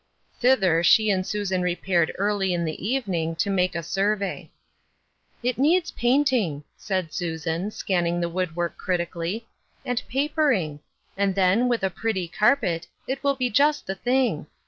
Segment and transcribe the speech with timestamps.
[0.39, 4.49] Thither she and Susan repaired early in the evening to make a survey."
[5.43, 9.45] It needs painting," said Susan, scanning the wood work critically,"
[9.85, 10.79] and papering;
[11.15, 14.47] and then, with a pretty carpet, it will be just the thing.